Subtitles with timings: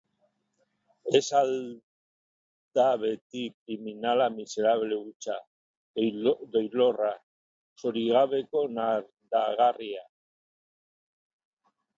[1.17, 1.51] Ez al
[2.75, 5.35] da beti kriminala miserable hutsa,
[6.53, 7.13] doilorra,
[7.79, 10.03] zorigabeko nardagarria?